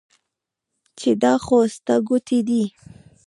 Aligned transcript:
چې 0.99 1.09
دا 1.23 1.33
خو 1.43 1.57
ستا 1.75 1.95
ګوتې 2.07 2.39
دي 2.47 2.63